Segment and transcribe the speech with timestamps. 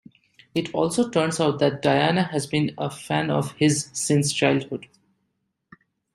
[0.55, 4.87] It also turns out that Diana has been a fan of his since childhood.